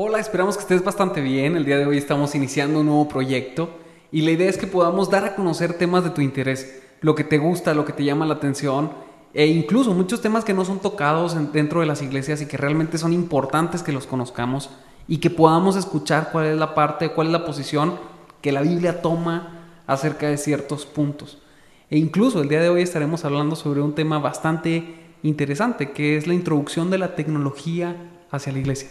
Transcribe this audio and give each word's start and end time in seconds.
Hola, 0.00 0.20
esperamos 0.20 0.56
que 0.56 0.62
estés 0.62 0.84
bastante 0.84 1.20
bien. 1.20 1.56
El 1.56 1.64
día 1.64 1.76
de 1.76 1.84
hoy 1.84 1.98
estamos 1.98 2.32
iniciando 2.36 2.78
un 2.78 2.86
nuevo 2.86 3.08
proyecto 3.08 3.68
y 4.12 4.20
la 4.20 4.30
idea 4.30 4.48
es 4.48 4.56
que 4.56 4.68
podamos 4.68 5.10
dar 5.10 5.24
a 5.24 5.34
conocer 5.34 5.76
temas 5.76 6.04
de 6.04 6.10
tu 6.10 6.20
interés, 6.20 6.80
lo 7.00 7.16
que 7.16 7.24
te 7.24 7.38
gusta, 7.38 7.74
lo 7.74 7.84
que 7.84 7.92
te 7.92 8.04
llama 8.04 8.24
la 8.24 8.34
atención 8.34 8.92
e 9.34 9.48
incluso 9.48 9.94
muchos 9.94 10.20
temas 10.20 10.44
que 10.44 10.54
no 10.54 10.64
son 10.64 10.78
tocados 10.78 11.36
dentro 11.52 11.80
de 11.80 11.86
las 11.86 12.00
iglesias 12.00 12.40
y 12.40 12.46
que 12.46 12.56
realmente 12.56 12.96
son 12.96 13.12
importantes 13.12 13.82
que 13.82 13.90
los 13.90 14.06
conozcamos 14.06 14.70
y 15.08 15.18
que 15.18 15.30
podamos 15.30 15.74
escuchar 15.74 16.28
cuál 16.30 16.46
es 16.46 16.56
la 16.56 16.76
parte, 16.76 17.10
cuál 17.10 17.26
es 17.26 17.32
la 17.32 17.44
posición 17.44 17.98
que 18.40 18.52
la 18.52 18.62
Biblia 18.62 19.02
toma 19.02 19.80
acerca 19.88 20.28
de 20.28 20.36
ciertos 20.36 20.86
puntos. 20.86 21.38
E 21.90 21.98
incluso 21.98 22.40
el 22.40 22.48
día 22.48 22.60
de 22.60 22.68
hoy 22.68 22.82
estaremos 22.82 23.24
hablando 23.24 23.56
sobre 23.56 23.80
un 23.80 23.96
tema 23.96 24.20
bastante 24.20 24.94
interesante, 25.24 25.90
que 25.90 26.16
es 26.16 26.28
la 26.28 26.34
introducción 26.34 26.88
de 26.88 26.98
la 26.98 27.16
tecnología 27.16 27.96
hacia 28.30 28.52
la 28.52 28.60
iglesia. 28.60 28.90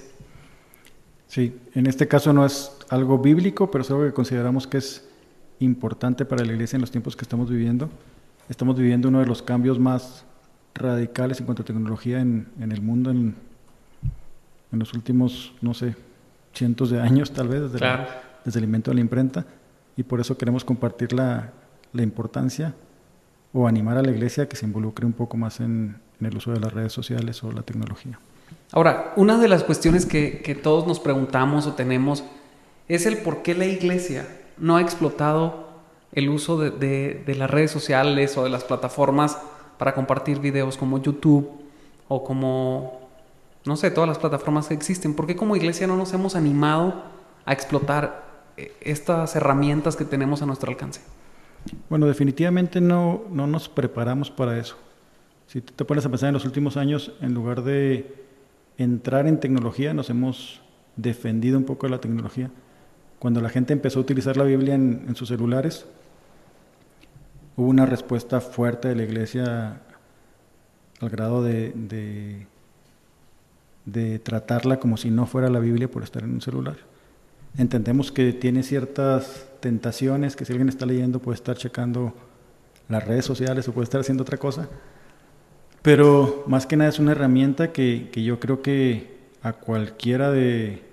Sí, 1.28 1.60
en 1.76 1.88
este 1.88 2.08
caso 2.08 2.32
no 2.34 2.46
es 2.46 2.72
algo 2.90 3.18
bíblico, 3.20 3.70
pero 3.70 3.84
es 3.84 3.92
algo 3.92 4.06
que 4.06 4.14
consideramos 4.14 4.66
que 4.66 4.78
es 4.78 5.08
importante 5.60 6.26
para 6.26 6.46
la 6.46 6.54
iglesia 6.54 6.78
en 6.78 6.82
los 6.82 6.92
tiempos 6.92 7.16
que 7.16 7.24
estamos 7.24 7.50
viviendo. 7.50 7.90
Estamos 8.50 8.78
viviendo 8.78 9.10
uno 9.10 9.20
de 9.20 9.26
los 9.26 9.42
cambios 9.42 9.78
más 9.78 10.24
radicales 10.74 11.40
en 11.40 11.46
cuanto 11.46 11.64
a 11.64 11.66
tecnología 11.66 12.20
en, 12.22 12.48
el 12.60 12.82
mundo 12.82 13.12
en, 13.12 13.36
los 14.72 14.94
últimos, 14.94 15.54
no 15.62 15.74
sé, 15.74 15.96
cientos 16.54 16.92
de 16.92 17.02
años 17.02 17.32
tal 17.32 17.48
vez, 17.48 17.72
desde, 17.72 17.86
desde 18.46 18.60
el 18.60 18.66
invento 18.66 18.92
de 18.92 18.96
la 18.96 19.02
imprenta, 19.02 19.46
y 19.96 20.04
por 20.04 20.20
eso 20.20 20.38
queremos 20.38 20.64
compartir 20.64 21.14
la, 21.14 21.52
la, 21.94 22.04
importancia 22.04 22.76
o 23.54 23.68
animar 23.68 23.98
a 23.98 24.04
la 24.04 24.12
iglesia 24.12 24.44
a 24.44 24.46
que 24.48 24.56
se 24.56 24.66
involucre 24.66 25.06
un 25.06 25.14
poco 25.14 25.36
más 25.36 25.60
en 25.60 25.98
el 26.22 26.38
uso 26.38 26.52
de 26.52 26.60
las 26.60 26.72
redes 26.72 26.94
sociales 26.94 27.44
o 27.44 27.52
la 27.52 27.64
tecnología. 27.64 28.20
Ahora, 28.72 29.14
una 29.16 29.38
de 29.38 29.48
las 29.48 29.64
cuestiones 29.64 30.06
que, 30.06 30.60
todos 30.62 30.88
nos 30.88 31.00
preguntamos 31.00 31.66
o 31.68 31.74
tenemos 31.74 32.24
es 32.88 33.06
el 33.06 33.18
por 33.18 33.42
qué 33.42 33.54
la 33.56 33.66
iglesia 33.66 34.28
no 34.58 34.78
ha 34.78 34.82
explotado 34.82 35.68
el 36.12 36.30
uso 36.30 36.58
de, 36.58 37.24
las 37.38 37.50
redes 37.50 37.72
sociales 37.72 38.38
o 38.38 38.44
de 38.44 38.50
las 38.50 38.64
plataformas 38.64 39.38
para 39.78 39.94
compartir 39.94 40.40
videos 40.40 40.78
como 40.78 41.02
YouTube 41.02 41.50
o 42.08 42.24
como, 42.24 43.10
no 43.66 43.78
sé, 43.78 43.92
todas 43.92 44.08
las 44.08 44.18
plataformas 44.18 44.68
que 44.68 44.74
existen. 44.74 45.14
¿Por 45.14 45.28
qué 45.28 45.36
como 45.36 45.56
iglesia 45.56 45.88
no 45.88 45.96
nos 45.96 46.14
hemos 46.14 46.36
animado 46.36 47.04
a 47.46 47.54
explotar 47.54 48.26
eh, 48.58 48.74
estas 48.82 49.36
herramientas 49.36 49.96
que 49.96 50.06
tenemos 50.06 50.42
a 50.42 50.46
nuestro 50.46 50.72
alcance? 50.72 51.02
Bueno, 51.90 52.06
definitivamente 52.06 52.82
no, 52.82 53.24
no 53.30 53.48
nos 53.48 53.70
preparamos 53.70 54.30
para 54.30 54.58
eso. 54.58 54.76
Si 55.48 55.62
te 55.62 55.86
pones 55.86 56.06
a 56.06 56.10
pensar 56.10 56.28
en 56.28 56.34
los 56.34 56.46
últimos 56.46 56.76
años, 56.76 57.14
en 57.22 57.34
lugar 57.34 57.64
de 57.64 58.27
entrar 58.78 59.28
en 59.28 59.40
tecnología, 59.40 59.94
nos 59.94 60.10
hemos 60.10 60.62
defendido 60.96 61.58
un 61.58 61.66
poco 61.66 61.88
de 61.88 61.92
la 61.92 62.02
tecnología. 62.02 62.52
Cuando 63.20 63.42
la 63.42 63.50
gente 63.50 63.74
empezó 63.74 64.00
a 64.00 64.04
utilizar 64.04 64.38
la 64.38 64.44
Biblia 64.44 64.76
en, 64.76 65.16
sus 65.16 65.30
celulares, 65.30 65.86
hubo 67.56 67.68
una 67.68 67.86
respuesta 67.86 68.42
fuerte 68.42 68.90
de 68.90 68.96
la 68.96 69.04
iglesia 69.04 69.82
al 71.00 71.10
grado 71.10 71.44
de, 71.44 71.72
de, 71.76 72.48
de, 73.86 74.20
tratarla 74.20 74.80
como 74.80 74.98
si 74.98 75.10
no 75.10 75.26
fuera 75.26 75.50
la 75.50 75.60
Biblia 75.60 75.90
por 75.90 76.04
estar 76.04 76.24
en 76.24 76.34
un 76.34 76.42
celular. 76.42 76.78
Entendemos 77.58 78.12
que 78.12 78.34
tiene 78.34 78.62
ciertas 78.62 79.48
tentaciones, 79.60 80.36
que 80.36 80.46
si 80.46 80.54
alguien 80.54 80.70
está 80.70 80.86
leyendo 80.86 81.20
puede 81.20 81.36
estar 81.36 81.58
checando 81.58 82.14
las 82.88 83.06
redes 83.06 83.26
sociales 83.26 83.68
o 83.68 83.74
puede 83.74 83.86
estar 83.86 84.02
haciendo 84.02 84.24
otra 84.24 84.38
cosa, 84.38 84.70
pero 85.82 86.44
más 86.48 86.66
que 86.66 86.78
nada 86.78 86.90
es 86.90 87.00
una 87.00 87.12
herramienta 87.14 87.72
que, 87.72 88.10
que 88.12 88.24
yo 88.24 88.40
creo 88.40 88.62
que 88.62 89.18
a 89.42 89.54
cualquiera 89.54 90.32
de 90.32 90.84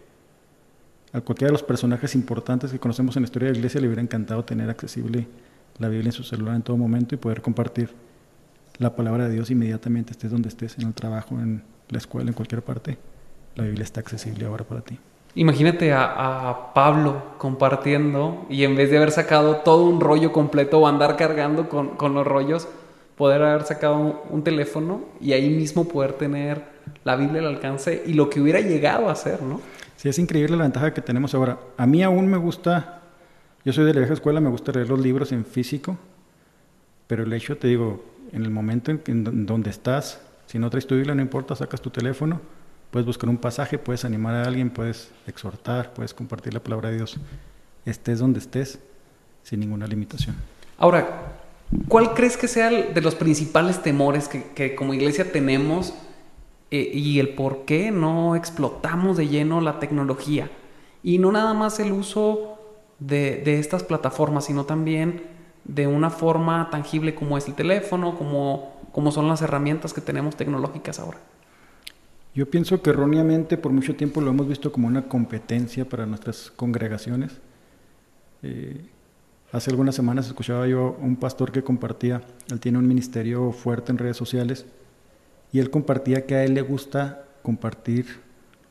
a 1.12 1.20
cualquiera 1.20 1.48
de 1.48 1.52
los 1.52 1.62
personajes 1.62 2.16
importantes 2.16 2.72
que 2.72 2.80
conocemos 2.80 3.16
en 3.16 3.22
la 3.22 3.27
historia 3.27 3.46
de 3.46 3.52
la 3.52 3.58
iglesia 3.58 3.80
le 3.80 3.86
hubiera 3.86 4.02
encantado 4.02 4.44
tener 4.44 4.68
accesible 4.68 5.28
la 5.78 5.88
Biblia 5.88 6.08
en 6.08 6.12
su 6.12 6.24
celular 6.24 6.56
en 6.56 6.62
todo 6.62 6.77
momento 6.77 7.14
y 7.14 7.18
poder 7.18 7.40
compartir 7.40 7.90
la 8.78 8.96
palabra 8.96 9.28
de 9.28 9.34
Dios 9.34 9.50
inmediatamente, 9.50 10.12
estés 10.12 10.33
donde 10.33 10.48
estés, 10.48 10.77
en 10.78 10.89
el 10.89 10.94
trabajo, 10.94 11.39
en 11.39 11.62
la 11.89 11.98
escuela, 11.98 12.28
en 12.28 12.34
cualquier 12.34 12.62
parte. 12.62 12.98
La 13.55 13.62
Biblia 13.62 13.84
está 13.84 14.00
accesible 14.00 14.44
ahora 14.46 14.64
para 14.64 14.80
ti. 14.80 14.98
Imagínate 15.36 15.92
a, 15.92 16.48
a, 16.48 16.74
Pablo 16.74 17.23
compartiendo 17.39 18.46
y 18.48 18.64
en 18.64 18.77
vez 18.77 18.90
de 18.90 18.96
haber 18.96 19.11
sacado 19.11 19.58
todo 19.58 19.84
un 19.84 20.00
rollo 20.00 20.33
completo 20.33 20.80
o 20.80 20.86
andar 20.86 21.17
cargando 21.17 21.68
con, 21.68 21.90
con 21.90 22.14
los 22.14 22.27
rollos, 22.27 22.68
poder 23.17 23.42
haber 23.42 23.64
sacado 23.64 24.25
un, 24.29 24.42
teléfono 24.42 25.05
y 25.20 25.33
ahí 25.33 25.48
mismo 25.48 25.89
poder 25.89 26.14
tener 26.14 26.63
la 27.05 27.17
Biblia 27.17 27.41
al 27.41 27.47
alcance 27.48 28.02
y 28.07 28.14
lo 28.14 28.29
que 28.29 28.41
hubiera 28.41 28.61
llegado 28.61 29.08
a 29.08 29.13
hacer, 29.13 29.42
¿no? 29.42 29.61
Sí, 29.97 30.08
es 30.08 30.19
increíble 30.19 30.57
la 30.57 30.64
ventaja 30.64 30.92
que 30.92 31.01
tenemos 31.01 31.35
ahora. 31.35 31.58
A 31.77 31.86
mí 31.86 32.03
aún 32.03 32.27
me 32.27 32.36
gusta, 32.36 33.01
yo 33.64 33.73
soy 33.73 33.85
de 33.85 33.95
la 33.95 34.01
vieja 34.01 34.14
escuela, 34.14 34.41
me 34.41 34.51
gusta 34.51 34.73
leer 34.73 34.89
los 34.89 34.98
libros 34.98 35.33
en 35.33 35.45
físico, 35.45 35.97
pero 37.07 37.23
el 37.23 37.33
hecho, 37.33 37.57
te 37.57 37.69
digo, 37.69 38.05
en 38.33 38.42
el 38.42 38.51
momento 38.51 38.91
en, 38.91 39.47
donde 39.47 39.70
estás, 39.70 40.20
si 40.47 40.58
no 40.58 40.69
traes 40.70 40.86
tu 40.86 40.97
Biblia, 40.97 41.14
no 41.14 41.23
importa, 41.23 41.55
sacas 41.55 41.80
tu 41.80 41.91
teléfono, 41.91 42.41
puedes 42.91 43.07
buscar 43.07 43.30
un 43.30 43.39
pasaje, 43.39 43.79
puedes 43.79 44.05
animar 44.05 44.35
a 44.35 44.45
alguien, 44.45 44.70
puedes 44.70 45.11
exhortar, 45.27 45.95
puedes 45.95 46.13
compartir 46.13 46.53
la 46.53 46.61
palabra 46.61 46.91
de 46.91 46.97
Dios, 46.97 47.17
estés 47.86 48.19
donde 48.19 48.41
estés, 48.41 48.80
sin 49.42 49.61
ninguna 49.61 49.86
limitación. 49.86 50.35
Ahora, 50.79 51.43
¿Cuál 51.89 52.14
crees 52.14 52.36
que 52.36 52.48
sea 52.48 52.70
de 52.70 53.01
los 53.01 53.14
principales 53.14 53.83
temores 53.83 54.29
que, 54.29 54.75
como 54.75 54.95
iglesia 54.95 55.33
tenemos 55.33 55.95
eh, 56.70 56.91
y 56.92 57.19
el 57.19 57.30
por 57.30 57.64
qué 57.64 57.91
no 57.91 58.36
explotamos 58.36 59.17
de 59.17 59.29
lleno 59.29 59.61
la 59.61 59.80
tecnología? 59.80 60.51
Y 61.03 61.19
no 61.19 61.33
nada 61.33 61.53
más 61.55 61.80
el 61.80 61.92
uso 61.92 62.58
de, 62.98 63.58
estas 63.58 63.83
plataformas, 63.83 64.47
sino 64.47 64.64
también 64.64 65.23
de 65.64 65.86
una 65.86 66.11
forma 66.11 66.69
tangible 66.70 67.14
como 67.14 67.36
es 67.39 67.48
el 67.48 67.55
teléfono, 67.55 68.17
como, 68.17 68.80
como 68.92 69.11
son 69.11 69.29
las 69.29 69.42
herramientas 69.42 69.92
que 69.92 70.01
tenemos 70.01 70.36
tecnológicas 70.36 70.98
ahora. 70.98 71.19
Yo 72.35 72.51
pienso 72.51 72.83
que 72.83 72.91
erróneamente 72.91 73.57
por 73.57 73.73
mucho 73.73 73.95
tiempo 73.95 74.20
lo 74.20 74.30
hemos 74.30 74.48
visto 74.48 74.73
como 74.73 74.89
una 74.89 75.08
competencia 75.08 75.89
para 75.89 76.05
nuestras 76.07 76.51
congregaciones. 76.51 77.41
Eh, 78.42 78.85
Hace 79.55 79.70
algunas 79.70 79.95
semanas 79.95 80.27
escuchaba 80.27 80.67
yo 80.67 80.97
un 81.01 81.15
pastor 81.15 81.53
que 81.53 81.63
compartía, 81.63 82.23
él 82.51 82.59
tiene 82.59 82.77
un 82.77 82.89
ministerio 82.89 83.53
fuerte 83.53 83.92
en 83.92 83.98
redes 83.98 84.17
sociales, 84.17 84.67
y 85.53 85.61
él 85.61 85.70
compartía 85.70 86.27
que 86.27 86.35
a 86.35 86.42
él 86.42 86.55
le 86.55 86.63
gusta 86.63 87.25
compartir, 87.41 88.05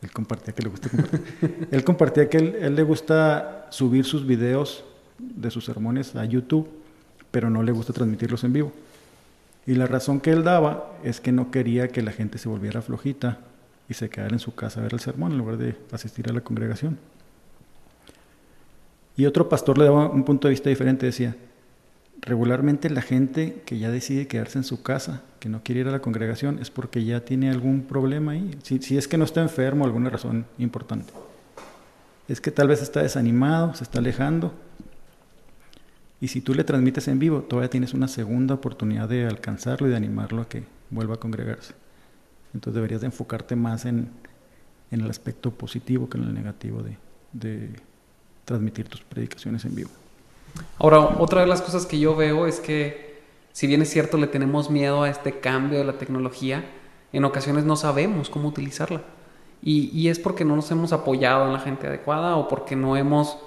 él 0.02 0.12
compartía 0.12 0.54
que 0.54 0.62
le 0.62 0.68
gusta 0.68 0.90
compartir, 0.90 1.68
él 1.72 1.84
compartía 1.86 2.30
que 2.30 2.36
él, 2.36 2.56
él 2.60 2.76
le 2.76 2.84
gusta 2.84 3.68
subir 3.70 4.04
sus 4.04 4.28
videos 4.28 4.84
de 5.18 5.50
sus 5.52 5.64
sermones 5.64 6.18
a 6.18 6.26
YouTube, 6.26 6.68
pero 7.32 7.50
no 7.50 7.64
le 7.64 7.72
gusta 7.72 7.94
transmitirlos 7.94 8.44
en 8.44 8.52
vivo. 8.52 8.74
Y 9.66 9.76
la 9.76 9.86
razón 9.86 10.20
que 10.20 10.32
él 10.32 10.44
daba 10.44 10.98
es 11.02 11.22
que 11.22 11.32
no 11.32 11.50
quería 11.50 11.88
que 11.88 12.02
la 12.02 12.12
gente 12.12 12.38
se 12.38 12.50
volviera 12.50 12.82
flojita 12.82 13.38
y 13.88 13.94
se 13.94 14.10
quedara 14.10 14.34
en 14.34 14.40
su 14.40 14.54
casa 14.54 14.82
a 14.82 14.84
ver 14.84 14.94
el 14.94 15.00
sermón 15.00 15.32
en 15.32 15.38
lugar 15.38 15.56
de 15.56 15.78
asistir 15.94 16.30
a 16.30 16.34
la 16.34 16.42
congregación. 16.42 17.00
Y 19.16 19.26
otro 19.26 19.48
pastor 19.48 19.78
le 19.78 19.86
daba 19.86 20.10
un 20.10 20.24
punto 20.24 20.48
de 20.48 20.54
vista 20.54 20.70
diferente, 20.70 21.06
decía, 21.06 21.36
regularmente 22.22 22.90
la 22.90 23.02
gente 23.02 23.62
que 23.66 23.78
ya 23.78 23.92
decide 23.92 24.28
quedarse 24.28 24.58
en 24.58 24.64
su 24.64 24.82
casa, 24.82 25.22
que 25.40 25.50
no 25.50 25.62
quiere 25.62 25.82
ir 25.82 25.88
a 25.88 25.92
la 25.92 26.02
congregación, 26.02 26.60
es 26.60 26.72
porque 26.72 27.04
ya 27.04 27.24
tiene 27.24 27.50
algún 27.50 27.84
problema 27.84 28.32
ahí, 28.32 28.58
si, 28.64 28.98
es 28.98 29.08
que 29.08 29.18
no 29.18 29.26
está 29.26 29.42
enfermo, 29.42 29.86
alguna 29.86 30.10
razón 30.10 30.46
importante. 30.58 31.14
Es 32.28 32.42
que 32.42 32.52
tal 32.52 32.70
vez 32.70 32.82
está 32.82 33.04
desanimado, 33.04 33.76
se 33.76 33.84
está 33.84 34.00
alejando, 34.00 34.54
y 36.20 36.30
si 36.30 36.40
tú 36.40 36.56
le 36.56 36.64
transmites 36.64 37.08
en 37.10 37.20
vivo, 37.20 37.42
todavía 37.42 37.70
tienes 37.70 37.94
una 37.94 38.08
segunda 38.08 38.56
oportunidad 38.56 39.10
de 39.10 39.28
alcanzarlo 39.28 39.88
y 39.88 39.90
de 39.92 39.98
animarlo 39.98 40.42
a 40.42 40.48
que 40.48 40.64
vuelva 40.90 41.16
a 41.16 41.20
congregarse. 41.20 41.74
Entonces 42.54 42.76
deberías 42.76 43.02
de 43.02 43.08
enfocarte 43.08 43.58
más 43.58 43.86
en, 43.86 44.10
el 44.90 45.10
aspecto 45.10 45.52
positivo 45.52 46.08
que 46.08 46.18
en 46.18 46.24
el 46.24 46.34
negativo 46.34 46.84
de 46.84 46.98
transmitir 48.46 48.88
tus 48.88 49.02
predicaciones 49.02 49.66
en 49.66 49.76
vivo. 49.76 49.90
Ahora, 50.80 51.00
otra 51.00 51.42
de 51.42 51.48
las 51.48 51.62
cosas 51.62 51.86
que 51.86 52.00
yo 52.00 52.16
veo 52.16 52.46
es 52.46 52.60
que, 52.60 53.22
si 53.52 53.68
bien 53.68 53.82
es 53.82 53.90
cierto, 53.90 54.18
le 54.18 54.28
tenemos 54.28 54.70
miedo 54.70 55.04
a 55.04 55.10
este 55.10 55.40
cambio 55.40 55.80
de 55.80 55.86
la 55.86 55.94
tecnología, 55.94 56.66
en 57.12 57.26
ocasiones 57.26 57.64
no 57.64 57.76
sabemos 57.76 58.30
cómo 58.30 58.50
utilizarla. 58.50 59.02
Y, 59.66 60.10
es 60.10 60.20
porque 60.20 60.44
no 60.44 60.58
nos 60.58 60.70
hemos 60.72 60.92
apoyado 60.92 61.46
en 61.46 61.54
la 61.54 61.60
gente 61.60 61.88
adecuada 61.88 62.36
o 62.36 62.50
porque 62.50 62.76
no 62.76 62.98
hemos 62.98 63.38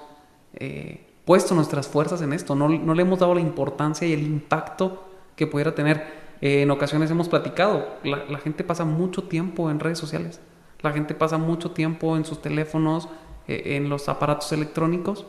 eh, 0.55 1.05
puesto 1.25 1.53
nuestras 1.53 1.87
fuerzas 1.87 2.23
en 2.23 2.33
esto, 2.33 2.55
no, 2.55 2.67
le 2.69 3.01
hemos 3.01 3.19
dado 3.19 3.35
la 3.35 3.41
importancia 3.41 4.07
y 4.07 4.13
el 4.13 4.23
impacto 4.23 5.03
que 5.35 5.45
pudiera 5.45 5.75
tener. 5.75 6.25
Eh, 6.41 6.63
en 6.63 6.71
ocasiones 6.71 7.11
hemos 7.11 7.29
platicado, 7.29 7.97
la 8.03 8.39
gente 8.39 8.63
pasa 8.63 8.83
mucho 8.83 9.25
tiempo 9.25 9.69
en 9.69 9.79
redes 9.79 9.99
sociales, 9.99 10.39
la 10.81 10.91
gente 10.91 11.13
pasa 11.13 11.37
mucho 11.37 11.69
tiempo 11.71 12.17
en 12.17 12.25
sus 12.25 12.41
teléfonos, 12.41 13.09
en 13.47 13.89
los 13.89 14.09
aparatos 14.09 14.51
electrónicos 14.51 15.25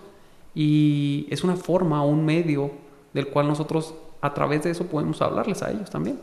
y 0.54 1.26
es 1.30 1.44
una 1.44 1.56
forma 1.56 2.04
un 2.04 2.24
medio 2.24 2.72
del 3.14 3.28
cual 3.28 3.48
nosotros 3.48 3.94
a 4.20 4.34
través 4.34 4.64
de 4.64 4.70
eso 4.70 4.86
podemos 4.86 5.22
hablarles 5.22 5.62
a 5.62 5.70
ellos 5.70 5.90
también. 5.90 6.18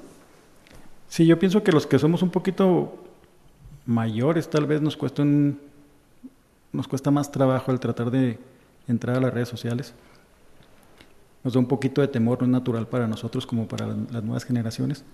Sí, 1.08 1.26
yo 1.26 1.40
pienso 1.40 1.64
que 1.64 1.72
los 1.72 1.88
que 1.88 2.00
somos 2.00 2.22
un 2.22 2.30
poquito 2.30 2.96
mayores 3.86 4.50
tal 4.50 4.66
vez 4.66 4.82
nos 4.82 4.98
cuesta 4.98 5.22
un, 5.22 5.60
nos 6.74 6.88
cuesta 6.88 7.12
más 7.12 7.32
trabajo 7.32 7.72
el 7.72 7.80
tratar 7.80 8.12
de 8.12 8.38
entrar 8.88 9.18
a 9.18 9.22
las 9.22 9.34
redes 9.34 9.48
sociales. 9.48 9.94
Nos 11.44 11.54
da 11.54 11.60
un 11.60 11.68
poquito 11.68 12.02
de 12.02 12.08
temor, 12.08 12.40
no 12.40 12.46
es 12.46 12.52
natural 12.52 12.88
para 12.88 13.08
nosotros 13.08 13.46
como 13.46 13.68
para 13.68 13.88
las 13.88 14.24
nuevas 14.24 14.44
generaciones. 14.44 15.06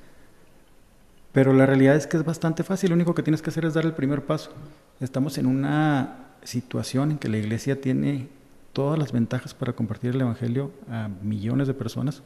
Pero 1.33 1.53
la 1.53 1.65
realidad 1.65 1.95
es 1.95 2.07
que 2.07 2.17
es 2.17 2.25
bastante 2.25 2.63
fácil, 2.63 2.89
lo 2.89 2.95
único 2.95 3.13
que 3.13 3.23
tienes 3.23 3.41
que 3.41 3.49
hacer 3.49 3.65
es 3.65 3.73
dar 3.73 3.85
el 3.85 3.93
primer 3.93 4.25
paso. 4.25 4.51
Estamos 4.99 5.37
en 5.37 5.45
una 5.45 6.30
situación 6.43 7.11
en 7.11 7.17
que 7.17 7.29
la 7.29 7.37
iglesia 7.37 7.79
tiene 7.79 8.27
todas 8.73 8.97
las 8.97 9.11
ventajas 9.11 9.53
para 9.53 9.73
compartir 9.73 10.11
el 10.11 10.21
Evangelio 10.21 10.71
a 10.89 11.09
millones 11.21 11.67
de 11.67 11.73
personas. 11.73 12.23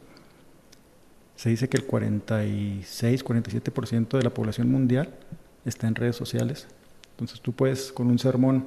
Se 1.35 1.49
dice 1.49 1.67
que 1.67 1.77
el 1.77 1.85
46, 1.85 3.25
47% 3.25 4.17
de 4.17 4.23
la 4.23 4.29
población 4.29 4.71
mundial 4.71 5.09
está 5.65 5.87
en 5.87 5.95
redes 5.95 6.15
sociales. 6.15 6.67
Entonces 7.11 7.41
tú 7.41 7.53
puedes 7.53 7.91
con 7.91 8.07
un 8.07 8.19
sermón 8.19 8.65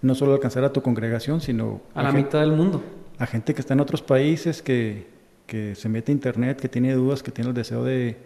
no 0.00 0.14
solo 0.14 0.34
alcanzar 0.34 0.64
a 0.64 0.72
tu 0.72 0.82
congregación, 0.82 1.40
sino 1.40 1.80
a, 1.94 2.02
la 2.02 2.12
mitad 2.12 2.40
del 2.40 2.52
mundo. 2.52 2.82
A 3.18 3.26
gente 3.26 3.54
que 3.54 3.60
está 3.60 3.74
en 3.74 3.80
otros 3.80 4.02
países, 4.02 4.62
que, 4.62 5.06
que 5.46 5.76
se 5.76 5.88
mete 5.88 6.10
a 6.10 6.14
internet, 6.14 6.60
que 6.60 6.68
tiene 6.68 6.92
dudas, 6.94 7.22
que 7.22 7.30
tiene 7.30 7.50
el 7.50 7.54
deseo 7.54 7.84
de, 7.84 8.16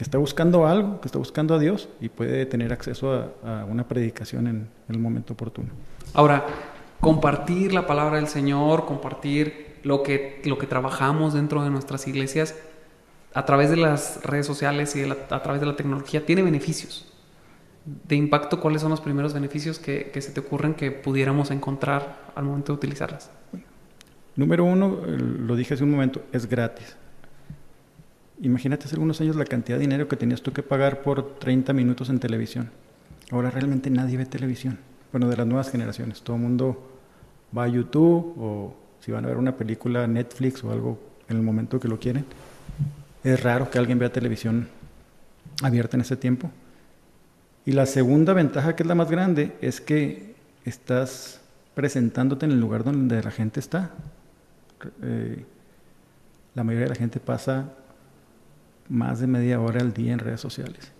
que 0.00 0.04
está 0.04 0.16
buscando 0.16 0.66
algo, 0.66 0.98
que 1.02 1.08
está 1.08 1.18
buscando 1.18 1.54
a 1.54 1.58
Dios 1.58 1.90
y 2.00 2.08
puede 2.08 2.46
tener 2.46 2.72
acceso 2.72 3.34
a, 3.44 3.66
una 3.66 3.86
predicación 3.86 4.46
en, 4.46 4.56
en, 4.88 4.94
el 4.94 4.98
momento 4.98 5.34
oportuno. 5.34 5.68
Ahora, 6.14 6.46
compartir 7.00 7.74
la 7.74 7.86
palabra 7.86 8.16
del 8.16 8.26
Señor, 8.26 8.86
compartir 8.86 9.76
lo 9.82 10.02
que, 10.02 10.40
lo 10.46 10.56
que 10.56 10.66
trabajamos 10.66 11.34
dentro 11.34 11.62
de 11.62 11.68
nuestras 11.68 12.08
iglesias 12.08 12.56
a 13.34 13.44
través 13.44 13.68
de 13.68 13.76
las 13.76 14.24
redes 14.24 14.46
sociales 14.46 14.96
y 14.96 15.02
a 15.02 15.42
través 15.42 15.60
de 15.60 15.66
la 15.66 15.76
tecnología 15.76 16.24
tiene 16.24 16.40
beneficios 16.40 17.12
de 17.84 18.16
impacto, 18.16 18.58
¿cuáles 18.58 18.80
son 18.80 18.90
los 18.90 19.02
primeros 19.02 19.34
beneficios 19.34 19.78
que, 19.78 20.10
se 20.18 20.32
te 20.32 20.40
ocurren 20.40 20.72
que 20.72 20.92
pudiéramos 20.92 21.50
encontrar 21.50 22.32
al 22.34 22.44
momento 22.44 22.72
de 22.72 22.76
utilizarlas? 22.76 23.30
Número 24.34 24.64
uno, 24.64 25.00
lo 25.06 25.56
dije 25.56 25.74
hace 25.74 25.84
un 25.84 25.90
momento, 25.90 26.22
es 26.32 26.48
gratis. 26.48 26.96
Imagínate 28.42 28.86
hace 28.86 28.94
algunos 28.94 29.20
años 29.20 29.36
la 29.36 29.44
cantidad 29.44 29.76
de 29.76 29.82
dinero 29.82 30.08
que 30.08 30.16
tenías 30.16 30.40
tú 30.40 30.52
que 30.52 30.62
pagar 30.62 31.02
por 31.02 31.38
30 31.38 31.72
minutos 31.72 32.08
en 32.08 32.18
televisión. 32.18 32.70
Ahora 33.30 33.50
realmente 33.50 33.90
nadie 33.90 34.16
ve 34.16 34.26
televisión. 34.26 34.78
Bueno, 35.12 35.28
de 35.28 35.36
las 35.36 35.46
nuevas 35.46 35.70
generaciones. 35.70 36.22
Todo 36.22 36.36
el 36.36 36.42
mundo 36.42 36.90
va 37.56 37.64
a 37.64 37.68
YouTube 37.68 38.34
o 38.38 38.74
si 39.00 39.12
van 39.12 39.24
a 39.24 39.28
ver 39.28 39.36
una 39.36 39.56
película 39.56 40.06
Netflix 40.06 40.64
o 40.64 40.70
algo 40.70 40.98
en 41.28 41.36
el 41.36 41.42
momento 41.42 41.78
que 41.78 41.88
lo 41.88 41.98
quieren. 41.98 42.24
Es 43.22 43.42
raro 43.42 43.70
que 43.70 43.78
alguien 43.78 43.98
vea 43.98 44.10
televisión 44.10 44.68
abierta 45.62 45.96
en 45.96 46.00
ese 46.02 46.16
tiempo. 46.16 46.50
Y 47.66 47.72
la 47.72 47.84
segunda 47.84 48.32
ventaja, 48.32 48.74
que 48.74 48.82
es 48.82 48.86
la 48.86 48.94
más 48.94 49.10
grande, 49.10 49.56
es 49.60 49.80
que 49.80 50.34
estás 50.64 51.40
presentándote 51.74 52.46
en 52.46 52.52
el 52.52 52.60
lugar 52.60 52.84
donde 52.84 53.22
la 53.22 53.30
gente 53.30 53.60
está. 53.60 53.90
Eh, 55.02 55.44
la 56.54 56.64
mayoría 56.64 56.86
de 56.86 56.94
la 56.94 56.98
gente 56.98 57.20
pasa 57.20 57.74
más 58.90 59.20
de 59.20 59.26
media 59.26 59.60
hora 59.60 59.80
al 59.80 59.94
día 59.94 60.12
en 60.12 60.18
redes 60.18 60.40
sociales. 60.40 60.92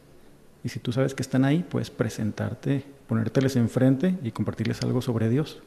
Y 0.64 0.69
si 0.70 0.78
tú 0.78 0.92
sabes 0.92 1.14
que 1.14 1.22
están 1.22 1.44
ahí, 1.44 1.64
puedes 1.69 1.90
presentarte, 1.90 2.84
ponérteles 3.06 3.56
enfrente 3.56 4.16
y 4.22 4.31
compartirles 4.31 4.81
algo 4.82 5.02
sobre 5.02 5.28
Dios. 5.28 5.62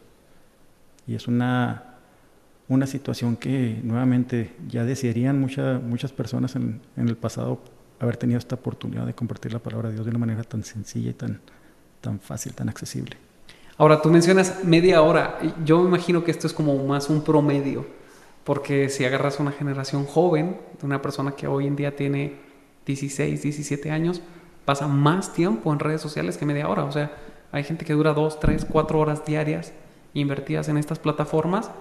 Y 1.05 1.15
es 1.15 1.27
una, 1.27 1.97
una 2.67 2.87
situación 2.87 3.35
que 3.35 3.79
nuevamente 3.83 4.55
ya 4.67 4.85
desearían 4.85 5.39
muchas 5.39 6.11
personas 6.13 6.55
en, 6.55 6.81
en 6.95 7.09
el 7.09 7.17
pasado 7.17 7.61
haber 7.99 8.17
tenido 8.17 8.37
esta 8.37 8.55
oportunidad 8.55 9.05
de 9.05 9.13
compartir 9.13 9.53
la 9.53 9.59
palabra 9.59 9.89
de 9.89 9.95
Dios 9.95 10.05
de 10.05 10.09
una 10.11 10.19
manera 10.19 10.43
tan 10.43 10.63
sencilla 10.63 11.11
y 11.11 11.13
tan, 11.13 11.41
tan 12.01 12.19
fácil, 12.19 12.53
tan 12.53 12.69
accesible. 12.69 13.17
Ahora, 13.77 14.01
tú 14.01 14.09
mencionas 14.09 14.63
media 14.63 15.01
hora. 15.01 15.39
Yo 15.65 15.81
me 15.81 15.87
imagino 15.87 16.23
que 16.23 16.31
esto 16.31 16.45
es 16.47 16.53
como 16.53 16.85
más 16.85 17.09
un 17.09 17.23
promedio, 17.23 17.87
porque 18.43 18.89
si 18.89 19.05
agarras 19.05 19.39
una 19.39 19.51
generación 19.51 20.05
joven, 20.05 20.57
de 20.79 20.85
una 20.85 21.01
persona 21.01 21.33
que 21.33 21.47
hoy 21.47 21.67
en 21.67 21.75
día 21.75 21.95
tiene 21.95 22.35
16, 22.85 23.41
17 23.41 23.91
años, 23.91 24.21
pasa 24.65 24.87
más 24.87 25.33
tiempo 25.33 25.71
en 25.71 25.79
redes 25.79 26.01
sociales 26.01 26.37
que 26.37 26.45
media 26.45 26.67
hora. 26.67 26.83
O 26.83 26.91
sea, 26.91 27.11
hay 27.51 27.63
gente 27.63 27.85
que 27.85 27.93
dura 27.93 28.13
2, 28.13 28.39
3, 28.39 28.65
4 28.69 28.99
horas 28.99 29.25
diarias 29.25 29.73
invertidas 30.13 30.69
en 30.69 30.77
estas 30.77 30.99
plataformas 30.99 31.71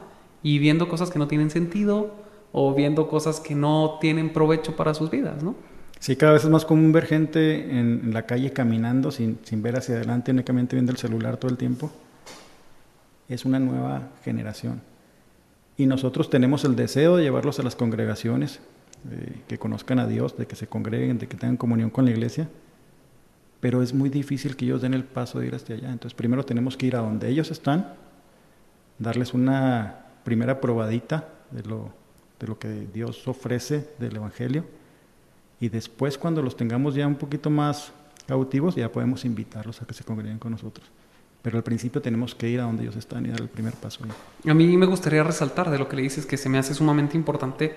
y 0.43 0.59
viendo 0.59 0.89
cosas 0.89 1.11
que 1.11 1.19
no 1.19 1.29
tienen 1.29 1.51
sentido 1.51 2.15
o 2.53 2.75
viendo 2.75 3.09
cosas 3.09 3.41
que 3.41 3.55
no 3.55 3.99
tienen 4.01 4.33
provecho 4.33 4.77
para 4.77 4.95
sus 4.95 5.11
vidas, 5.11 5.43
¿no? 5.43 5.55
Sí, 5.99 6.17
cada 6.17 6.33
vez 6.33 6.45
es 6.45 6.51
más 6.51 6.65
común 6.65 6.93
ver 6.93 7.07
gente 7.07 7.79
en, 7.79 8.13
la 8.13 8.27
calle 8.27 8.53
caminando 8.53 9.13
sin, 9.13 9.39
sin, 9.45 9.63
ver 9.63 9.77
hacia 9.77 9.95
adelante, 9.95 10.33
únicamente 10.33 10.75
viendo 10.75 10.91
el 10.91 10.99
celular 10.99 11.37
todo 11.37 11.51
el 11.51 11.57
tiempo. 11.57 11.93
Es 13.29 13.45
una 13.45 13.61
nueva 13.61 14.09
generación. 14.25 14.83
Y 15.83 15.87
nosotros 15.87 16.31
tenemos 16.31 16.65
el 16.65 16.77
deseo 16.77 17.17
de 17.17 17.25
llevarlos 17.25 17.59
a 17.59 17.65
las 17.65 17.75
congregaciones, 17.75 18.61
que 19.49 19.59
conozcan 19.59 19.99
a 19.99 20.07
Dios, 20.07 20.37
de 20.37 20.47
que 20.47 20.55
se 20.55 20.69
congreguen, 20.69 21.19
de 21.19 21.27
que 21.27 21.37
tengan 21.37 21.57
comunión 21.57 21.91
con 21.91 22.05
la 22.05 22.13
iglesia. 22.13 22.49
Pero 23.59 23.83
es 23.83 23.93
muy 23.93 24.09
difícil 24.09 24.55
que 24.55 24.65
ellos 24.65 24.81
den 24.81 24.95
el 24.95 25.03
paso 25.03 25.41
de 25.41 25.49
ir 25.49 25.57
hasta 25.57 25.75
allá. 25.75 25.91
Entonces 25.91 26.15
primero 26.15 26.45
tenemos 26.45 26.77
que 26.77 26.87
ir 26.87 26.95
a 26.95 27.01
donde 27.01 27.29
ellos 27.29 27.51
están, 27.51 27.95
darles 29.01 29.35
una 29.35 30.07
primera 30.23 30.61
probadita 30.61 31.31
de 31.51 31.65
lo, 31.65 31.93
de 32.39 32.47
lo 32.47 32.61
que 32.61 32.87
Dios 32.95 33.27
ofrece 33.27 33.89
del 33.99 34.15
Evangelio 34.15 34.65
y 35.59 35.69
después 35.69 36.17
cuando 36.17 36.43
los 36.43 36.57
tengamos 36.57 36.95
ya 36.95 37.09
un 37.09 37.17
poquito 37.17 37.51
más 37.51 37.91
cautivos, 38.29 38.77
ya 38.77 38.93
podemos 38.93 39.25
invitarlos 39.25 39.83
a 39.83 39.85
que 39.85 39.95
se 39.95 40.05
congreguen 40.05 40.39
con 40.39 40.53
nosotros. 40.53 40.87
Pero 41.43 41.57
al 41.57 41.65
principio 41.65 42.01
tenemos 42.01 42.35
que 42.35 42.49
ir 42.49 42.61
a 42.61 42.65
donde 42.65 42.85
ellos 42.85 42.97
están 42.97 43.27
y 43.27 43.31
dar 43.31 43.41
el 43.41 43.49
primer 43.49 43.75
paso. 43.75 44.01
A 44.47 44.55
mí 44.55 44.77
me 44.77 44.87
gustaría 44.87 45.25
resaltar 45.25 45.71
de 45.71 45.79
lo 45.79 45.89
que 45.89 45.97
le 45.97 46.03
dices 46.03 46.25
que 46.25 46.37
se 46.37 46.49
me 46.49 46.59
hace 46.59 46.73
sumamente 46.73 47.17
importante. 47.17 47.75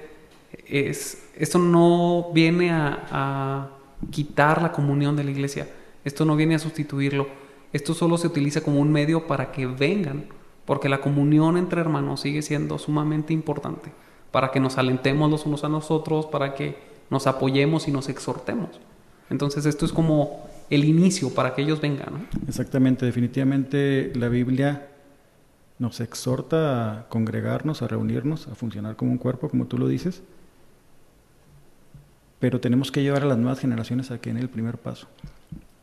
Es, 0.68 1.24
esto 1.36 1.58
no 1.58 2.30
viene 2.34 2.72
a, 2.72 3.72
quitar 4.12 4.62
la 4.62 4.72
comunión 4.72 5.16
de 5.16 5.24
la 5.24 5.32
iglesia. 5.32 5.68
Esto 6.04 6.26
no 6.26 6.36
viene 6.36 6.54
a 6.56 6.60
sustituirlo. 6.60 7.28
Esto 7.74 7.96
solo 7.96 8.18
se 8.20 8.28
utiliza 8.28 8.62
como 8.62 8.80
un 8.80 8.92
medio 8.92 9.26
para 9.26 9.52
que 9.52 9.66
vengan, 9.66 10.26
porque 10.66 10.88
la 10.88 11.02
comunión 11.02 11.58
entre 11.58 11.82
hermanos 11.82 12.22
sigue 12.22 12.44
siendo 12.44 12.78
sumamente 12.78 13.34
importante, 13.34 13.92
para 14.32 14.52
que 14.52 14.60
nos 14.60 14.78
alentemos 14.78 15.32
los 15.32 15.46
unos 15.48 15.64
a 15.64 15.70
nosotros, 15.70 16.28
para 16.28 16.54
que 16.54 16.78
nos 17.10 17.26
apoyemos 17.26 17.88
y 17.88 17.92
nos 17.92 18.10
exhortemos. 18.10 18.70
Entonces 19.30 19.66
esto 19.66 19.86
es 19.86 19.92
como 19.92 20.48
el 20.70 20.86
inicio 20.86 21.34
para 21.34 21.54
que 21.54 21.62
ellos 21.62 21.82
vengan. 21.82 22.28
Exactamente, 22.48 23.06
definitivamente 23.06 24.12
la 24.16 24.30
Biblia 24.30 24.88
nos 25.78 26.00
exhorta 26.00 26.92
a 26.92 27.10
congregarnos, 27.10 27.82
a 27.82 27.88
reunirnos, 27.88 28.48
a 28.48 28.56
funcionar 28.56 28.96
como 28.96 29.12
un 29.12 29.18
cuerpo, 29.18 29.50
como 29.50 29.68
tú 29.68 29.78
lo 29.78 29.88
dices, 29.88 30.24
pero 32.40 32.60
tenemos 32.60 32.92
que 32.92 33.04
llevar 33.04 33.24
a 33.24 33.26
las 33.26 33.38
nuevas 33.38 33.60
generaciones 33.60 34.12
a 34.12 34.20
que 34.20 34.30
den 34.30 34.42
el 34.42 34.50
primer 34.50 34.78
paso. 34.78 35.08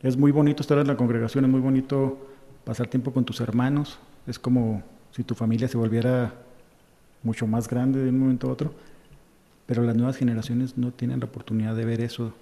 Es 0.01 0.17
muy 0.17 0.31
bonito 0.31 0.61
estar 0.61 0.77
en 0.79 0.87
la 0.87 0.97
congregación, 0.97 1.45
es 1.45 1.51
muy 1.51 1.61
bonito 1.61 2.17
pasar 2.65 2.87
tiempo 2.87 3.13
con 3.13 3.25
tus 3.25 3.39
hermanos, 3.39 3.99
es 4.27 4.39
como 4.39 4.83
si 5.11 5.23
tu 5.23 5.35
familia 5.35 5.67
se 5.67 5.77
volviera 5.77 6.33
mucho 7.21 7.47
más 7.47 7.67
grande 7.67 8.03
de 8.03 8.09
un 8.09 8.19
momento 8.19 8.49
a 8.49 8.51
otro, 8.51 8.73
pero 9.65 9.83
las 9.83 9.95
nuevas 9.95 10.17
generaciones 10.17 10.77
no 10.77 10.91
tienen 10.91 11.19
la 11.19 11.27
oportunidad 11.27 11.75
de 11.75 11.85
ver 11.85 12.01
eso 12.01 12.33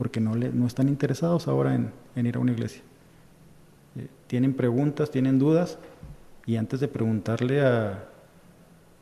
porque 0.00 0.18
no, 0.18 0.34
le, 0.34 0.48
no 0.48 0.66
están 0.66 0.88
interesados 0.88 1.46
ahora 1.46 1.74
en, 1.74 1.92
ir 2.26 2.36
a 2.36 2.38
una 2.38 2.52
iglesia. 2.52 2.80
Eh, 3.96 4.08
tienen 4.28 4.54
preguntas, 4.54 5.10
tienen 5.10 5.38
dudas 5.38 5.76
y 6.46 6.56
antes 6.56 6.80
de 6.80 6.88
preguntarle 6.88 7.60
a, 7.60 8.08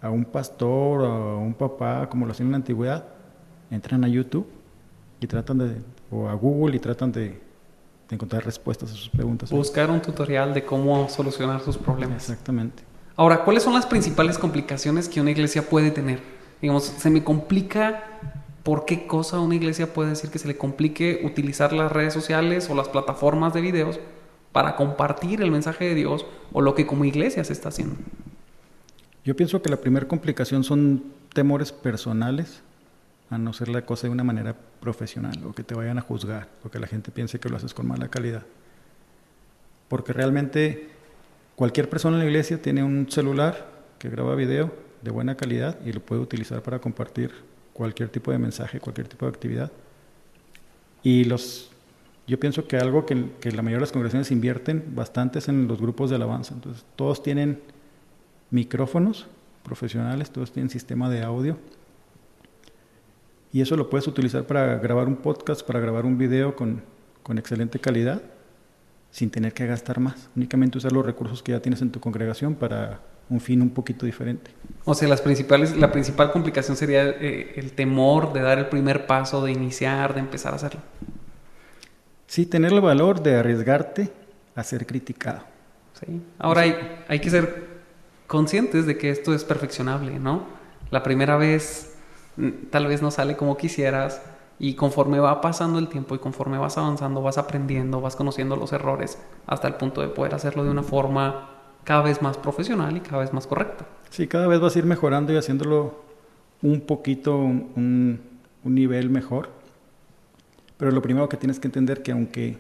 a 0.01 0.11
un 0.11 0.25
pastor 0.25 1.05
a 1.05 1.37
un 1.37 1.55
papá 1.55 2.09
como 2.09 2.27
lo 2.27 2.33
hacían 2.33 2.49
en 2.49 2.51
la 2.51 2.57
antigüedad, 2.57 3.05
entran 3.71 4.03
a 4.03 4.09
YouTube 4.09 4.49
y 5.21 5.29
tratan 5.29 5.59
de, 5.59 5.77
o 6.11 6.29
a 6.29 6.35
Google 6.35 6.75
y 6.75 6.81
tratan 6.81 7.13
de, 7.13 7.29
de 7.29 7.41
encontrar 8.11 8.45
respuestas 8.45 8.91
a 8.91 8.95
sus 8.95 9.09
preguntas. 9.09 9.53
Buscar 9.53 9.93
un 9.93 10.03
tutorial 10.03 10.53
de 10.53 10.65
cómo 10.65 11.09
solucionar 11.09 11.61
sus 11.61 11.79
problemas. 11.79 12.29
Exactamente. 12.29 12.83
Ahora, 13.15 13.45
¿cuáles 13.45 13.63
son 13.63 13.73
las 13.73 13.87
principales 13.87 14.37
complicaciones 14.37 15.09
que 15.09 15.21
una 15.21 15.31
iglesia 15.31 15.63
puede 15.63 15.93
tener? 15.93 16.19
Digamos, 16.61 16.83
se 16.87 17.09
me 17.09 17.23
complica 17.23 18.03
por 18.69 18.85
qué 18.85 19.07
cosa 19.07 19.41
una 19.41 19.55
iglesia 19.55 19.95
puede 19.95 20.11
decir 20.11 20.29
que 20.29 20.39
se 20.39 20.47
le 20.47 20.59
complique 20.59 21.23
utilizar 21.25 21.73
las 21.73 21.91
redes 21.91 22.13
sociales 22.13 22.69
o 22.69 22.75
las 22.75 22.91
plataformas 22.91 23.55
de 23.55 23.63
videos 23.63 23.99
para 24.53 24.77
compartir 24.77 25.41
el 25.41 25.51
mensaje 25.51 25.87
de 25.87 25.95
Dios 25.95 26.27
o 26.53 26.61
lo 26.61 26.75
que 26.75 26.87
como 26.87 27.07
iglesia 27.07 27.43
se 27.45 27.55
está 27.55 27.71
haciendo. 27.71 27.97
Yo 29.25 29.35
pienso 29.35 29.63
que 29.63 29.71
la 29.71 29.79
primera 29.79 30.07
complicación 30.07 30.65
son 30.65 31.03
temores 31.33 31.73
personales, 31.73 32.61
a 33.31 33.39
no 33.39 33.55
ser 33.55 33.69
la 33.69 33.87
cosa 33.87 34.07
de 34.07 34.13
una 34.13 34.23
manera 34.23 34.55
profesional, 34.81 35.43
o 35.47 35.55
que 35.55 35.63
te 35.63 35.75
vayan 35.75 35.97
a 35.97 36.03
juzgar, 36.03 36.51
o 36.63 36.69
que 36.69 36.79
la 36.79 36.87
gente 36.87 37.11
piense 37.11 37.41
que 37.41 37.49
lo 37.49 37.57
haces 37.57 37.73
con 37.73 37.89
mala 37.89 38.09
calidad. 38.09 38.43
Porque 39.89 40.13
realmente 40.13 40.91
cualquier 41.57 41.89
persona 41.89 42.19
en 42.19 42.25
la 42.25 42.29
iglesia 42.29 42.61
tiene 42.61 42.83
un 42.83 43.11
celular 43.11 43.67
que 43.99 44.11
graba 44.11 44.35
video 44.35 44.75
de 45.01 45.11
buena 45.11 45.39
calidad 45.39 45.79
y 45.87 45.93
lo 45.95 46.01
puede 46.01 46.21
utilizar 46.21 46.63
para 46.63 46.81
compartir 46.81 47.48
cualquier 47.79 48.09
tipo 48.09 48.33
de 48.33 48.39
mensaje, 48.39 48.81
cualquier 48.81 49.07
tipo 49.07 49.25
de 49.25 49.31
actividad. 49.31 49.71
Y 51.05 51.23
los 51.25 51.71
yo 52.27 52.39
pienso 52.41 52.67
que 52.67 52.77
algo 52.77 53.07
que, 53.07 53.31
que, 53.41 53.53
la 53.53 53.63
mayoría 53.63 53.79
de 53.79 53.83
las 53.83 53.93
congregaciones 53.93 54.33
invierten 54.33 54.97
bastante 54.97 55.39
es 55.39 55.49
en 55.49 55.69
los 55.69 55.81
grupos 55.81 56.11
de 56.11 56.17
alabanza. 56.17 56.55
Entonces, 56.55 56.85
todos 56.97 57.23
tienen 57.23 57.61
micrófonos 58.51 59.29
profesionales, 59.63 60.31
todos 60.31 60.51
tienen 60.51 60.71
sistema 60.71 61.09
de 61.09 61.23
audio. 61.23 61.57
Y 63.53 63.61
eso 63.61 63.77
lo 63.77 63.89
puedes 63.89 64.09
utilizar 64.09 64.45
para 64.45 64.77
grabar 64.79 65.07
un 65.07 65.17
podcast, 65.17 65.63
para 65.65 65.79
grabar 65.79 66.05
un 66.05 66.19
video 66.19 66.57
con, 66.57 66.83
con 67.23 67.39
excelente 67.39 67.79
calidad, 67.79 68.21
sin 69.13 69.31
tener 69.31 69.55
que 69.55 69.67
gastar 69.67 70.01
más. 70.01 70.29
Únicamente 70.37 70.79
usar 70.79 70.93
los 70.93 71.07
recursos 71.07 71.45
que 71.45 71.53
ya 71.53 71.63
tienes 71.63 71.81
en 71.81 71.93
tu 71.93 72.01
congregación 72.01 72.57
para 72.57 73.01
un 73.31 73.41
fin 73.41 73.61
un 73.63 73.71
poquito 73.71 74.07
diferente. 74.07 74.51
O 74.85 74.95
sea, 74.95 75.09
las 75.09 75.21
principales, 75.21 75.77
la 75.77 75.93
principal 75.93 76.33
complicación 76.33 76.77
sería 76.77 77.07
eh, 77.09 77.55
el 77.57 77.73
temor 77.73 78.33
de 78.33 78.41
dar 78.41 78.59
el 78.59 78.67
primer 78.67 79.07
paso, 79.07 79.45
de 79.45 79.53
iniciar, 79.53 80.15
de 80.15 80.21
empezar 80.21 80.53
a 80.53 80.57
hacerlo. 80.57 80.81
Sí, 82.27 82.47
tener 82.47 82.73
el 82.73 82.81
valor 82.81 83.23
de 83.23 83.37
arriesgarte 83.37 84.11
a 84.55 84.63
ser 84.63 84.87
criticado. 84.87 85.43
Sí. 86.01 86.23
Ahora 86.39 86.63
hay, 86.63 86.77
hay 87.09 87.21
que 87.21 87.31
ser 87.31 87.69
conscientes 88.27 88.87
de 88.87 88.97
que 88.97 89.11
esto 89.11 89.35
es 89.35 89.45
perfeccionable, 89.45 90.19
¿no? 90.19 90.45
La 90.91 91.03
primera 91.03 91.37
vez 91.37 91.95
mm, 92.37 92.69
tal 92.71 92.87
vez 92.87 93.03
no 93.03 93.11
sale 93.11 93.37
como 93.37 93.57
quisieras 93.57 94.23
y 94.59 94.75
conforme 94.75 95.21
va 95.21 95.41
pasando 95.41 95.79
el 95.79 95.89
tiempo 95.89 96.15
y 96.15 96.19
conforme 96.19 96.59
vas 96.59 96.79
avanzando, 96.79 97.23
vas 97.23 97.39
aprendiendo, 97.39 98.01
vas 98.01 98.17
conociendo 98.17 98.57
los 98.57 98.73
errores 98.73 99.19
hasta 99.47 99.69
el 99.69 99.75
punto 99.75 100.01
de 100.01 100.09
poder 100.09 100.35
hacerlo 100.35 100.65
de 100.65 100.71
una 100.71 100.83
forma 100.83 101.58
cada 101.89 102.03
vez 102.03 102.21
más 102.21 102.37
profesional 102.37 102.95
y 102.99 103.01
cada 103.01 103.23
vez 103.23 103.33
más 103.33 103.47
correcta. 103.47 103.87
Sí, 104.11 104.27
cada 104.27 104.47
vez 104.47 104.61
vas 104.61 104.77
a 104.77 104.79
ir 104.79 104.85
mejorando 104.85 105.33
y 105.33 105.37
haciéndolo 105.39 106.05
un 106.61 106.83
poquito, 106.83 107.39
un, 107.39 108.21
un 108.63 108.75
nivel 108.75 109.09
mejor. 109.09 109.49
Pero 110.77 110.91
lo 110.91 111.01
primero 111.01 111.31
que 111.31 111.39
tienes 111.39 111.59
que 111.59 111.67
entender 111.67 112.03
que 112.03 112.13
aunque 112.13 112.59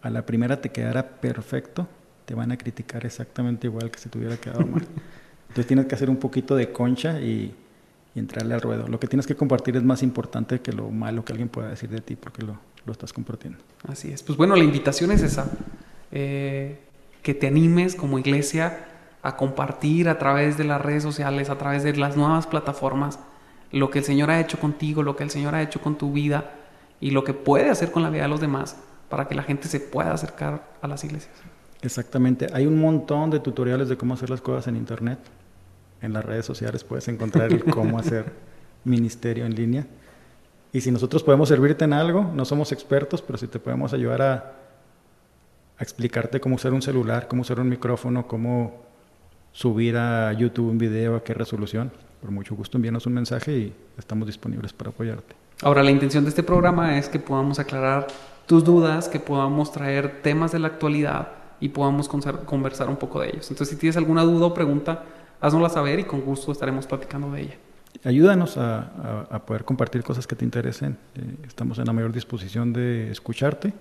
a 0.00 0.08
la 0.08 0.24
primera 0.24 0.58
te 0.58 0.70
quedara 0.70 1.20
perfecto, 1.20 1.86
te 2.24 2.34
van 2.34 2.50
a 2.50 2.56
criticar 2.56 3.04
exactamente 3.04 3.66
igual 3.66 3.90
que 3.90 3.98
si 3.98 4.08
te 4.08 4.16
hubiera 4.16 4.38
quedado 4.38 4.66
mal. 4.66 4.86
Entonces 5.48 5.66
tienes 5.66 5.84
que 5.84 5.94
hacer 5.94 6.08
un 6.08 6.16
poquito 6.16 6.56
de 6.56 6.72
concha 6.72 7.20
y, 7.20 7.54
y, 8.14 8.18
entrarle 8.18 8.54
al 8.54 8.62
ruedo. 8.62 8.88
Lo 8.88 8.98
que 8.98 9.06
tienes 9.06 9.26
que 9.26 9.36
compartir 9.36 9.76
es 9.76 9.82
más 9.82 10.02
importante 10.02 10.62
que 10.62 10.72
lo 10.72 10.88
malo 10.88 11.26
que 11.26 11.34
alguien 11.34 11.50
pueda 11.50 11.68
decir 11.68 11.90
de 11.90 12.00
ti 12.00 12.16
porque 12.16 12.40
lo, 12.40 12.58
lo 12.86 12.92
estás 12.92 13.12
compartiendo. 13.12 13.58
Así 13.86 14.10
es. 14.10 14.22
Pues 14.22 14.38
bueno, 14.38 14.56
la 14.56 14.64
invitación 14.64 15.12
es 15.12 15.20
esa. 15.20 15.50
Eh, 16.10 16.78
que 17.22 17.34
te 17.34 17.46
animes 17.46 17.94
como 17.94 18.18
iglesia 18.18 18.86
a 19.22 19.36
compartir 19.36 20.08
a 20.08 20.18
través 20.18 20.56
de 20.56 20.64
las 20.64 20.80
redes 20.80 21.02
sociales, 21.02 21.50
a 21.50 21.58
través 21.58 21.82
de 21.82 21.94
las 21.96 22.16
nuevas 22.16 22.46
plataformas, 22.46 23.18
lo 23.70 23.90
que 23.90 23.98
el 23.98 24.04
Señor 24.04 24.30
ha 24.30 24.40
hecho 24.40 24.58
contigo, 24.58 25.02
lo 25.02 25.16
que 25.16 25.24
el 25.24 25.30
Señor 25.30 25.54
ha 25.54 25.62
hecho 25.62 25.80
con 25.80 25.96
tu 25.96 26.12
vida 26.12 26.52
y 27.00 27.10
lo 27.10 27.24
que 27.24 27.34
puede 27.34 27.70
hacer 27.70 27.90
con 27.90 28.02
la 28.02 28.10
vida 28.10 28.22
de 28.22 28.28
los 28.28 28.40
demás 28.40 28.76
para 29.08 29.28
que 29.28 29.34
la 29.34 29.42
gente 29.42 29.68
se 29.68 29.80
pueda 29.80 30.12
acercar 30.12 30.62
a 30.80 30.88
las 30.88 31.04
iglesias. 31.04 31.34
Exactamente. 31.82 32.46
Hay 32.52 32.66
un 32.66 32.78
montón 32.80 33.30
de 33.30 33.40
tutoriales 33.40 33.88
de 33.88 33.96
cómo 33.96 34.14
hacer 34.14 34.30
las 34.30 34.40
cosas 34.40 34.68
en 34.68 34.76
Internet. 34.76 35.18
En 36.02 36.12
las 36.12 36.24
redes 36.24 36.46
sociales 36.46 36.84
puedes 36.84 37.08
encontrar 37.08 37.52
el 37.52 37.64
cómo 37.64 37.98
hacer 37.98 38.32
ministerio 38.84 39.44
en 39.44 39.54
línea. 39.54 39.86
Y 40.72 40.80
si 40.80 40.90
nosotros 40.90 41.22
podemos 41.22 41.48
servirte 41.48 41.84
en 41.84 41.92
algo, 41.92 42.30
no 42.34 42.44
somos 42.44 42.72
expertos, 42.72 43.22
pero 43.22 43.38
si 43.38 43.46
te 43.48 43.58
podemos 43.58 43.92
ayudar 43.92 44.22
a 44.22 44.52
a 45.80 45.82
explicarte 45.82 46.40
cómo 46.40 46.56
usar 46.56 46.74
un 46.74 46.82
celular, 46.82 47.26
cómo 47.26 47.40
usar 47.40 47.58
un 47.58 47.68
micrófono, 47.68 48.26
cómo 48.26 48.82
subir 49.50 49.96
a 49.96 50.30
YouTube 50.34 50.68
un 50.68 50.76
video, 50.76 51.16
a 51.16 51.24
qué 51.24 51.32
resolución. 51.32 51.90
Por 52.20 52.30
mucho 52.30 52.54
gusto 52.54 52.76
envíanos 52.76 53.06
un 53.06 53.14
mensaje 53.14 53.56
y 53.56 53.72
estamos 53.98 54.26
disponibles 54.26 54.74
para 54.74 54.90
apoyarte. 54.90 55.34
Ahora, 55.62 55.82
la 55.82 55.90
intención 55.90 56.22
de 56.24 56.28
este 56.28 56.42
programa 56.42 56.98
es 56.98 57.08
que 57.08 57.18
podamos 57.18 57.58
aclarar 57.58 58.08
tus 58.46 58.62
dudas, 58.62 59.08
que 59.08 59.20
podamos 59.20 59.72
traer 59.72 60.20
temas 60.22 60.52
de 60.52 60.58
la 60.58 60.68
actualidad 60.68 61.28
y 61.60 61.70
podamos 61.70 62.08
conversar 62.08 62.88
un 62.90 62.96
poco 62.96 63.20
de 63.20 63.28
ellos. 63.28 63.50
Entonces, 63.50 63.70
si 63.74 63.76
tienes 63.76 63.96
alguna 63.96 64.22
duda 64.22 64.46
o 64.46 64.54
pregunta, 64.54 65.04
haznosla 65.40 65.70
saber 65.70 65.98
y 65.98 66.04
con 66.04 66.20
gusto 66.20 66.52
estaremos 66.52 66.86
platicando 66.86 67.32
de 67.32 67.40
ella. 67.40 67.54
Ayúdanos 68.04 68.58
a, 68.58 69.26
a, 69.30 69.46
poder 69.46 69.64
compartir 69.64 70.02
cosas 70.02 70.26
que 70.26 70.36
te 70.36 70.44
interesen. 70.44 70.98
Eh, 71.14 71.36
estamos 71.46 71.78
en 71.78 71.86
la 71.86 71.92
mayor 71.92 72.12
disposición 72.12 72.72
de 72.74 73.10
escucharte 73.10 73.72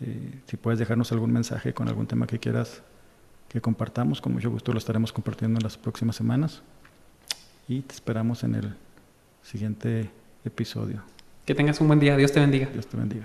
eh, 0.00 0.40
si 0.46 0.56
puedes 0.56 0.78
dejarnos 0.78 1.12
algún 1.12 1.32
mensaje 1.32 1.74
con 1.74 1.88
algún 1.88 2.06
tema 2.06 2.26
que 2.26 2.38
quieras 2.38 2.82
que 3.48 3.60
compartamos, 3.60 4.20
con 4.20 4.32
mucho 4.32 4.50
gusto 4.50 4.72
lo 4.72 4.78
estaremos 4.78 5.12
compartiendo 5.12 5.58
en 5.58 5.64
las 5.64 5.76
próximas 5.76 6.16
semanas. 6.16 6.62
Y 7.68 7.80
te 7.80 7.94
esperamos 7.94 8.44
en 8.44 8.54
el 8.54 8.74
siguiente 9.42 10.10
episodio. 10.44 11.02
Que 11.44 11.54
tengas 11.54 11.80
un 11.80 11.88
buen 11.88 12.00
día. 12.00 12.16
Dios 12.16 12.32
te 12.32 12.40
bendiga. 12.40 12.68
Dios 12.72 12.86
te 12.86 12.96
bendiga. 12.96 13.18